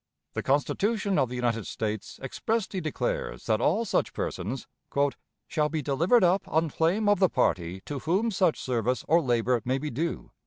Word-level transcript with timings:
The 0.33 0.41
Constitution 0.41 1.19
of 1.19 1.29
the 1.29 1.35
United 1.35 1.67
States 1.67 2.19
expressly 2.23 2.81
declares 2.81 3.45
that 3.45 3.61
all 3.61 3.85
such 3.85 4.13
persons 4.13 4.65
"Shall 5.47 5.69
be 5.69 5.83
delivered 5.83 6.23
up 6.23 6.41
on 6.47 6.71
claim 6.71 7.07
of 7.07 7.19
the 7.19 7.29
party 7.29 7.81
to 7.81 7.99
whom 7.99 8.31
such 8.31 8.59
service 8.59 9.05
or 9.07 9.21
labor 9.21 9.61
may 9.63 9.77
be 9.77 9.91
due." 9.91 10.31